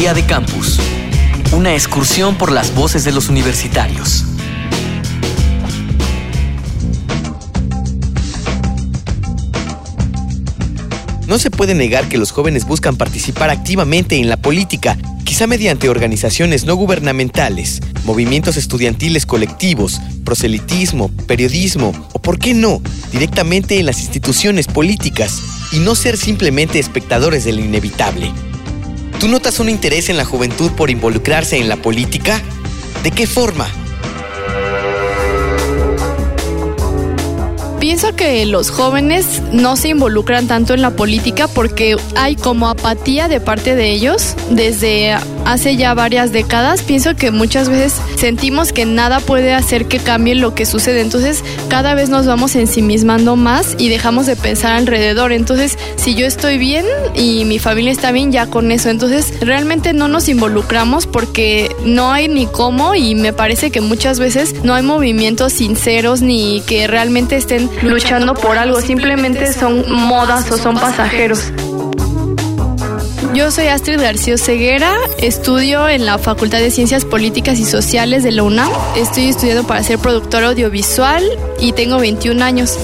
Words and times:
Día 0.00 0.14
de 0.14 0.24
Campus. 0.24 0.78
Una 1.52 1.74
excursión 1.74 2.36
por 2.36 2.52
las 2.52 2.74
voces 2.74 3.04
de 3.04 3.12
los 3.12 3.28
universitarios. 3.28 4.24
No 11.26 11.38
se 11.38 11.50
puede 11.50 11.74
negar 11.74 12.08
que 12.08 12.16
los 12.16 12.30
jóvenes 12.30 12.64
buscan 12.64 12.96
participar 12.96 13.50
activamente 13.50 14.16
en 14.16 14.30
la 14.30 14.38
política, 14.38 14.96
quizá 15.24 15.46
mediante 15.46 15.90
organizaciones 15.90 16.64
no 16.64 16.76
gubernamentales, 16.76 17.82
movimientos 18.06 18.56
estudiantiles 18.56 19.26
colectivos, 19.26 20.00
proselitismo, 20.24 21.10
periodismo 21.26 21.92
o, 22.14 22.22
por 22.22 22.38
qué 22.38 22.54
no, 22.54 22.80
directamente 23.12 23.78
en 23.78 23.84
las 23.84 24.00
instituciones 24.00 24.66
políticas 24.66 25.42
y 25.72 25.80
no 25.80 25.94
ser 25.94 26.16
simplemente 26.16 26.78
espectadores 26.78 27.44
de 27.44 27.52
lo 27.52 27.60
inevitable. 27.60 28.32
¿Tú 29.20 29.28
notas 29.28 29.60
un 29.60 29.68
interés 29.68 30.08
en 30.08 30.16
la 30.16 30.24
juventud 30.24 30.70
por 30.70 30.88
involucrarse 30.88 31.58
en 31.58 31.68
la 31.68 31.76
política? 31.76 32.40
¿De 33.02 33.10
qué 33.10 33.26
forma? 33.26 33.68
Pienso 37.80 38.14
que 38.14 38.44
los 38.44 38.70
jóvenes 38.70 39.40
no 39.52 39.74
se 39.74 39.88
involucran 39.88 40.46
tanto 40.46 40.74
en 40.74 40.82
la 40.82 40.90
política 40.90 41.48
porque 41.48 41.96
hay 42.14 42.36
como 42.36 42.68
apatía 42.68 43.26
de 43.26 43.40
parte 43.40 43.74
de 43.74 43.90
ellos 43.90 44.36
desde 44.50 45.16
hace 45.46 45.76
ya 45.76 45.94
varias 45.94 46.30
décadas. 46.30 46.82
Pienso 46.82 47.16
que 47.16 47.30
muchas 47.30 47.70
veces 47.70 47.94
sentimos 48.16 48.74
que 48.74 48.84
nada 48.84 49.20
puede 49.20 49.54
hacer 49.54 49.86
que 49.86 49.98
cambie 49.98 50.34
lo 50.34 50.54
que 50.54 50.66
sucede. 50.66 51.00
Entonces 51.00 51.42
cada 51.68 51.94
vez 51.94 52.10
nos 52.10 52.26
vamos 52.26 52.54
ensimismando 52.54 53.36
más 53.36 53.74
y 53.78 53.88
dejamos 53.88 54.26
de 54.26 54.36
pensar 54.36 54.76
alrededor. 54.76 55.32
Entonces 55.32 55.78
si 55.96 56.14
yo 56.14 56.26
estoy 56.26 56.58
bien 56.58 56.84
y 57.14 57.46
mi 57.46 57.58
familia 57.58 57.92
está 57.92 58.12
bien, 58.12 58.30
ya 58.30 58.46
con 58.46 58.72
eso. 58.72 58.90
Entonces 58.90 59.32
realmente 59.40 59.94
no 59.94 60.06
nos 60.06 60.28
involucramos 60.28 61.06
porque 61.06 61.74
no 61.86 62.12
hay 62.12 62.28
ni 62.28 62.46
cómo 62.46 62.94
y 62.94 63.14
me 63.14 63.32
parece 63.32 63.70
que 63.70 63.80
muchas 63.80 64.18
veces 64.18 64.54
no 64.64 64.74
hay 64.74 64.82
movimientos 64.82 65.54
sinceros 65.54 66.20
ni 66.20 66.60
que 66.66 66.86
realmente 66.86 67.36
estén 67.36 67.69
luchando 67.82 68.34
por 68.34 68.58
algo, 68.58 68.80
simplemente 68.80 69.52
son 69.52 69.90
modas 69.90 70.50
o 70.50 70.58
son 70.58 70.76
pasajeros. 70.76 71.52
Yo 73.34 73.50
soy 73.52 73.68
Astrid 73.68 74.00
García 74.00 74.36
Ceguera, 74.36 74.92
estudio 75.18 75.88
en 75.88 76.04
la 76.04 76.18
Facultad 76.18 76.58
de 76.58 76.70
Ciencias 76.70 77.04
Políticas 77.04 77.58
y 77.60 77.64
Sociales 77.64 78.24
de 78.24 78.32
la 78.32 78.42
UNAM. 78.42 78.70
Estoy 78.96 79.28
estudiando 79.28 79.64
para 79.64 79.82
ser 79.84 79.98
productora 79.98 80.48
audiovisual 80.48 81.24
y 81.60 81.72
tengo 81.72 81.98
21 81.98 82.44
años. 82.44 82.76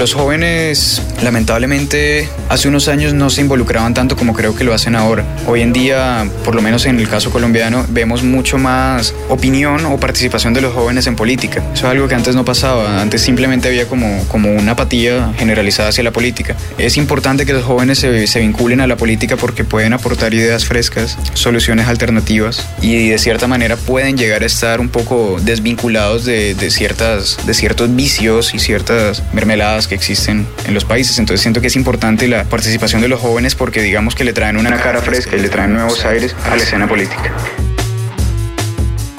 Los 0.00 0.14
jóvenes, 0.14 1.02
lamentablemente, 1.22 2.26
hace 2.48 2.68
unos 2.68 2.88
años 2.88 3.12
no 3.12 3.28
se 3.28 3.42
involucraban 3.42 3.92
tanto 3.92 4.16
como 4.16 4.32
creo 4.32 4.56
que 4.56 4.64
lo 4.64 4.72
hacen 4.72 4.96
ahora. 4.96 5.26
Hoy 5.46 5.60
en 5.60 5.74
día, 5.74 6.26
por 6.42 6.54
lo 6.54 6.62
menos 6.62 6.86
en 6.86 6.98
el 6.98 7.06
caso 7.06 7.30
colombiano, 7.30 7.84
vemos 7.90 8.22
mucho 8.22 8.56
más 8.56 9.14
opinión 9.28 9.84
o 9.84 10.00
participación 10.00 10.54
de 10.54 10.62
los 10.62 10.72
jóvenes 10.72 11.06
en 11.06 11.16
política. 11.16 11.62
Eso 11.74 11.86
es 11.86 11.92
algo 11.92 12.08
que 12.08 12.14
antes 12.14 12.34
no 12.34 12.46
pasaba. 12.46 13.02
Antes 13.02 13.20
simplemente 13.20 13.68
había 13.68 13.88
como, 13.88 14.24
como 14.28 14.50
una 14.54 14.72
apatía 14.72 15.34
generalizada 15.36 15.90
hacia 15.90 16.02
la 16.02 16.12
política. 16.12 16.56
Es 16.78 16.96
importante 16.96 17.44
que 17.44 17.52
los 17.52 17.64
jóvenes 17.64 17.98
se, 17.98 18.26
se 18.26 18.40
vinculen 18.40 18.80
a 18.80 18.86
la 18.86 18.96
política 18.96 19.36
porque 19.36 19.64
pueden 19.64 19.92
aportar 19.92 20.32
ideas 20.32 20.64
frescas, 20.64 21.18
soluciones 21.34 21.88
alternativas 21.88 22.66
y 22.80 23.10
de 23.10 23.18
cierta 23.18 23.46
manera 23.48 23.76
pueden 23.76 24.16
llegar 24.16 24.44
a 24.44 24.46
estar 24.46 24.80
un 24.80 24.88
poco 24.88 25.36
desvinculados 25.42 26.24
de, 26.24 26.54
de 26.54 26.70
ciertas, 26.70 27.36
de 27.44 27.52
ciertos 27.52 27.94
vicios 27.94 28.54
y 28.54 28.60
ciertas 28.60 29.22
mermeladas 29.34 29.89
que 29.90 29.96
existen 29.96 30.46
en 30.66 30.72
los 30.72 30.84
países. 30.84 31.18
Entonces 31.18 31.42
siento 31.42 31.60
que 31.60 31.66
es 31.66 31.74
importante 31.74 32.28
la 32.28 32.44
participación 32.44 33.02
de 33.02 33.08
los 33.08 33.20
jóvenes 33.20 33.56
porque 33.56 33.82
digamos 33.82 34.14
que 34.14 34.22
le 34.22 34.32
traen 34.32 34.56
una 34.56 34.80
cara 34.80 35.02
fresca 35.02 35.36
y 35.36 35.40
le 35.40 35.48
traen 35.48 35.74
nuevos 35.74 36.04
aires 36.04 36.34
a 36.44 36.56
la 36.56 36.62
escena 36.62 36.88
política. 36.88 37.34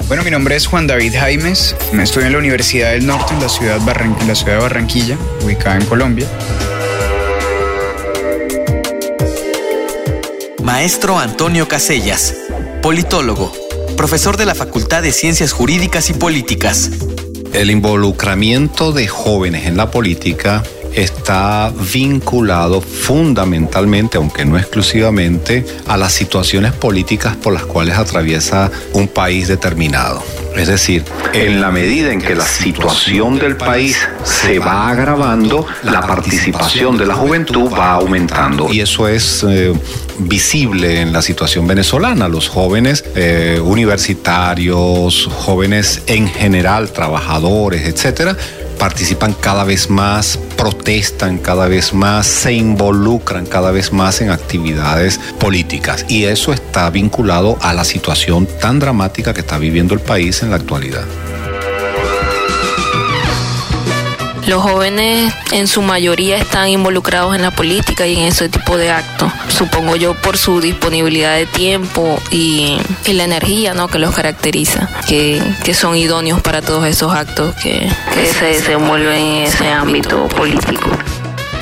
Bueno, 0.08 0.24
mi 0.24 0.30
nombre 0.30 0.56
es 0.56 0.66
Juan 0.66 0.86
David 0.86 1.14
Jaimes, 1.14 1.76
me 1.92 2.02
estudio 2.02 2.26
en 2.26 2.32
la 2.32 2.38
Universidad 2.38 2.92
del 2.92 3.06
Norte 3.06 3.34
en 3.34 3.40
la 3.40 3.48
ciudad, 3.50 3.80
Barran 3.80 4.16
en 4.18 4.28
la 4.28 4.34
ciudad 4.34 4.54
de 4.54 4.62
Barranquilla, 4.62 5.16
ubicada 5.42 5.76
en 5.76 5.84
Colombia. 5.84 6.26
Maestro 10.62 11.18
Antonio 11.18 11.68
Casellas, 11.68 12.34
politólogo, 12.82 13.52
profesor 13.96 14.38
de 14.38 14.46
la 14.46 14.54
Facultad 14.54 15.02
de 15.02 15.12
Ciencias 15.12 15.52
Jurídicas 15.52 16.08
y 16.08 16.14
Políticas, 16.14 16.90
el 17.52 17.70
involucramiento 17.70 18.92
de 18.92 19.08
jóvenes 19.08 19.66
en 19.66 19.76
la 19.76 19.90
política 19.90 20.62
está 20.94 21.72
vinculado 21.92 22.80
fundamentalmente, 22.80 24.18
aunque 24.18 24.44
no 24.44 24.58
exclusivamente, 24.58 25.64
a 25.86 25.96
las 25.96 26.12
situaciones 26.12 26.72
políticas 26.72 27.36
por 27.36 27.52
las 27.52 27.64
cuales 27.64 27.96
atraviesa 27.96 28.70
un 28.92 29.08
país 29.08 29.48
determinado. 29.48 30.22
Es 30.56 30.68
decir, 30.68 31.04
en 31.32 31.60
la 31.60 31.70
medida 31.70 32.12
en 32.12 32.20
que 32.20 32.34
la 32.34 32.44
situación 32.44 33.38
del 33.38 33.56
país 33.56 33.96
se 34.22 34.58
va 34.58 34.90
agravando, 34.90 35.66
la 35.82 36.00
participación 36.02 36.98
de 36.98 37.06
la 37.06 37.14
juventud 37.14 37.70
va 37.72 37.92
aumentando. 37.92 38.68
Y 38.70 38.80
eso 38.80 39.08
es 39.08 39.44
eh, 39.48 39.72
visible 40.18 41.00
en 41.00 41.12
la 41.12 41.22
situación 41.22 41.66
venezolana. 41.66 42.28
Los 42.28 42.48
jóvenes 42.48 43.04
eh, 43.14 43.60
universitarios, 43.62 45.28
jóvenes 45.32 46.02
en 46.06 46.28
general, 46.28 46.90
trabajadores, 46.92 47.86
etcétera, 47.86 48.36
participan 48.78 49.34
cada 49.34 49.64
vez 49.64 49.90
más, 49.90 50.38
protestan 50.56 51.38
cada 51.38 51.68
vez 51.68 51.94
más, 51.94 52.26
se 52.26 52.52
involucran 52.52 53.46
cada 53.46 53.70
vez 53.70 53.92
más 53.92 54.20
en 54.20 54.30
actividades 54.30 55.18
políticas. 55.38 56.04
Y 56.08 56.24
eso 56.24 56.52
está 56.52 56.90
vinculado 56.90 57.58
a 57.62 57.74
la 57.74 57.84
situación 57.84 58.46
tan 58.60 58.78
dramática 58.78 59.34
que 59.34 59.40
está 59.40 59.58
viviendo 59.58 59.94
el 59.94 60.00
país 60.00 60.42
en 60.42 60.50
la 60.50 60.56
actualidad. 60.56 61.04
Los 64.46 64.62
jóvenes 64.62 65.32
en 65.52 65.68
su 65.68 65.82
mayoría 65.82 66.36
están 66.36 66.68
involucrados 66.68 67.34
en 67.36 67.42
la 67.42 67.52
política 67.52 68.06
y 68.06 68.16
en 68.16 68.24
ese 68.24 68.48
tipo 68.48 68.76
de 68.76 68.90
actos. 68.90 69.30
Supongo 69.48 69.94
yo 69.94 70.14
por 70.14 70.36
su 70.36 70.60
disponibilidad 70.60 71.36
de 71.36 71.46
tiempo 71.46 72.18
y, 72.30 72.78
y 73.06 73.12
la 73.12 73.24
energía 73.24 73.72
¿no? 73.72 73.86
que 73.86 73.98
los 73.98 74.14
caracteriza, 74.14 74.88
que, 75.06 75.40
que, 75.64 75.74
son 75.74 75.96
idóneos 75.96 76.40
para 76.40 76.60
todos 76.60 76.86
esos 76.86 77.14
actos 77.14 77.54
que, 77.62 77.88
que 78.14 78.26
se 78.26 78.46
desenvuelven 78.46 79.18
en 79.18 79.42
ese 79.44 79.68
ámbito 79.68 80.26
político. 80.28 80.90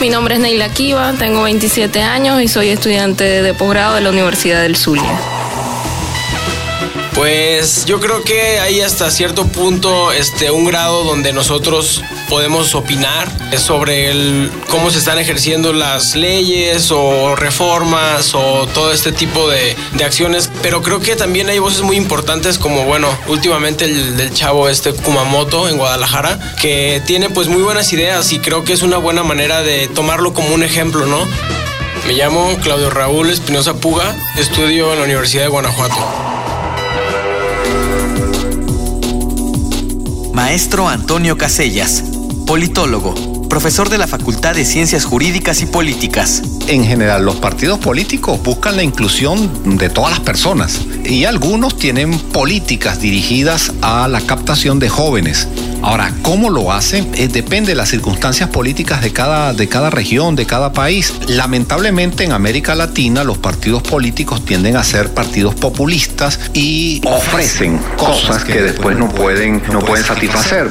Mi 0.01 0.09
nombre 0.09 0.37
es 0.37 0.41
Neila 0.41 0.71
Kiva, 0.71 1.13
tengo 1.19 1.43
27 1.43 2.01
años 2.01 2.41
y 2.41 2.49
soy 2.49 2.71
estudiante 2.71 3.25
de 3.25 3.53
posgrado 3.53 3.97
de 3.97 4.01
la 4.01 4.09
Universidad 4.09 4.63
del 4.63 4.77
Zulia. 4.77 5.40
Pues 7.21 7.85
yo 7.85 8.01
creo 8.01 8.25
que 8.25 8.61
hay 8.61 8.81
hasta 8.81 9.11
cierto 9.11 9.47
punto 9.47 10.11
este, 10.11 10.51
un 10.51 10.65
grado 10.65 11.05
donde 11.05 11.35
nosotros 11.35 12.03
podemos 12.31 12.75
opinar 12.75 13.31
sobre 13.59 14.49
cómo 14.71 14.91
se 14.91 15.01
están 15.01 15.19
ejerciendo 15.19 15.75
las 15.75 16.17
leyes 16.17 16.91
o 16.91 17.37
reformas 17.37 18.35
o 18.35 18.67
todo 18.73 18.91
este 18.91 19.13
tipo 19.13 19.51
de, 19.51 19.77
de, 19.93 20.05
acciones. 20.05 20.51
Pero 20.63 20.81
creo 20.81 21.01
que 21.01 21.15
también 21.15 21.51
hay 21.51 21.59
voces 21.59 21.83
muy 21.83 21.97
importantes 21.97 22.57
como, 22.57 22.87
bueno, 22.87 23.07
últimamente 23.29 23.85
el 23.85 24.17
del 24.17 24.33
chavo 24.33 24.71
este 24.71 24.95
Kumamoto 24.95 25.69
en 25.69 25.77
Guadalajara, 25.77 26.55
que 26.59 27.03
tiene 27.05 27.29
pues 27.29 27.49
muy 27.49 27.61
buenas 27.63 27.93
ideas 27.93 28.33
y 28.33 28.39
creo 28.39 28.65
que 28.65 28.73
es 28.73 28.81
una 28.81 28.97
buena 28.97 29.25
manera 29.25 29.61
de 29.61 29.89
tomarlo 29.89 30.33
como 30.33 30.55
un 30.55 30.63
ejemplo, 30.63 31.05
¿no? 31.05 31.27
Me 32.07 32.15
llamo 32.15 32.57
Claudio 32.63 32.89
Raúl 32.89 33.29
Espinosa 33.29 33.75
Puga, 33.75 34.17
estudio 34.39 34.95
en 34.95 35.01
la 35.01 35.05
Universidad 35.05 35.43
de 35.43 35.49
Guanajuato. 35.49 36.30
Maestro 40.43 40.89
Antonio 40.89 41.37
Casellas, 41.37 42.03
politólogo, 42.47 43.47
profesor 43.51 43.91
de 43.91 43.99
la 43.99 44.07
Facultad 44.07 44.55
de 44.55 44.65
Ciencias 44.65 45.05
Jurídicas 45.05 45.61
y 45.61 45.67
Políticas. 45.67 46.43
En 46.67 46.83
general, 46.83 47.27
los 47.27 47.37
partidos 47.37 47.79
políticos 47.79 48.43
buscan 48.43 48.75
la 48.75 48.83
inclusión 48.83 49.77
de 49.77 49.91
todas 49.91 50.13
las 50.13 50.21
personas 50.21 50.81
y 51.05 51.27
algunos 51.27 51.77
tienen 51.77 52.19
políticas 52.19 53.03
dirigidas 53.03 53.75
a 53.83 54.09
la 54.09 54.23
captación 54.23 54.79
de 54.79 54.89
jóvenes. 54.89 55.47
Ahora, 55.83 56.13
¿cómo 56.23 56.51
lo 56.51 56.73
hacen? 56.73 57.11
Eh, 57.15 57.29
depende 57.29 57.73
de 57.73 57.75
las 57.75 57.89
circunstancias 57.89 58.51
políticas 58.51 59.03
de 59.03 59.13
cada, 59.13 59.55
de 59.55 59.69
cada 59.69 59.91
región, 59.91 60.37
de 60.37 60.47
cada 60.47 60.73
país. 60.73 61.15
Lamentablemente 61.29 62.25
en 62.25 62.33
América 62.33 62.75
Latina 62.75 63.25
los 63.25 63.39
partidos 63.39 63.83
políticos 63.83 64.45
tienden 64.45 64.77
a 64.77 64.85
ser 64.85 65.13
partidos 65.15 65.55
populistas 65.55 66.39
y 66.53 67.01
ofrecen 67.07 67.79
cosas 67.97 68.45
que 68.45 68.61
después 68.61 68.97
no 68.97 69.09
pueden, 69.09 69.63
no 69.73 69.81
pueden 69.81 70.05
satisfacer. 70.05 70.71